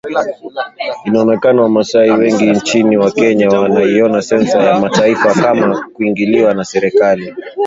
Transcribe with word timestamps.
Inaonekana 1.07 1.61
wamasai 1.61 2.09
wengi 2.11 2.49
nchini 2.51 3.11
Kenya 3.11 3.47
wanaiona 3.49 4.21
sensa 4.21 4.63
ya 4.63 4.89
taifa 4.89 5.33
kama 5.33 5.67
ni 5.67 5.91
kuingiliwa 5.93 6.53
na 6.53 6.63
serikali 6.65 7.35